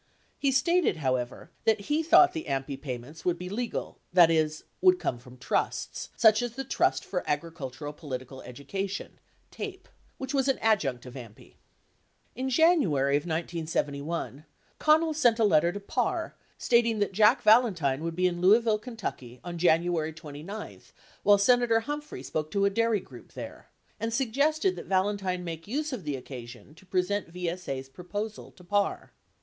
He 0.39 0.51
stated, 0.51 0.97
however, 0.97 1.51
that 1.65 1.81
he 1.81 2.01
thought 2.01 2.33
the 2.33 2.45
AMPI 2.49 2.81
payments 2.81 3.23
would 3.23 3.37
be 3.37 3.49
legal, 3.49 3.99
that 4.11 4.31
is, 4.31 4.63
would 4.81 4.97
come 4.97 5.19
from 5.19 5.37
trusts, 5.37 6.09
such 6.17 6.41
as 6.41 6.53
the 6.53 6.63
Trust 6.63 7.05
for 7.05 7.21
Agricul 7.27 7.71
tural 7.71 7.95
Political 7.95 8.41
Education 8.41 9.19
(TAPE), 9.51 9.87
which 10.17 10.33
was 10.33 10.47
an 10.47 10.57
adjunct 10.57 11.05
of 11.05 11.13
AMPI. 11.13 11.57
In 12.35 12.49
January 12.49 13.15
of 13.15 13.27
1971, 13.27 14.45
Connell 14.79 15.13
sent 15.13 15.37
a 15.37 15.43
letter 15.43 15.71
to 15.71 15.79
Parr 15.79 16.35
stating 16.57 16.97
that 16.97 17.11
Jack 17.13 17.43
Valentine 17.43 18.03
would 18.03 18.15
be 18.15 18.25
in 18.25 18.41
Louisville, 18.41 18.79
Kentucky, 18.79 19.39
on 19.43 19.59
January 19.59 20.13
29 20.13 20.81
while 21.21 21.37
Senator 21.37 21.81
Humphrey 21.81 22.23
spoke 22.23 22.49
to 22.49 22.65
a 22.65 22.71
dairy 22.71 22.99
group 23.01 23.33
there, 23.33 23.69
and 23.99 24.11
suggested 24.11 24.75
that 24.75 24.87
Valentine 24.87 25.43
make 25.43 25.67
use 25.67 25.93
of 25.93 26.05
the 26.05 26.15
occasion 26.15 26.73
to 26.73 26.87
present 26.87 27.31
VSA's 27.31 27.87
proposal 27.87 28.49
to 28.53 28.63
Parr. 28.63 29.11